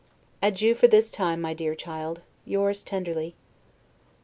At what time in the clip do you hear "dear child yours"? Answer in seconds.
1.53-2.81